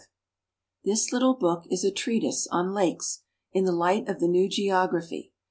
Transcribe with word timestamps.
This 0.83 1.13
little 1.13 1.35
book 1.35 1.67
is 1.69 1.83
a 1.83 1.91
treatise 1.91 2.47
on 2.47 2.73
lakes, 2.73 3.21
in 3.53 3.65
the 3.65 3.71
light 3.71 4.09
of 4.09 4.19
the 4.19 4.27
new 4.27 4.49
geography. 4.49 5.31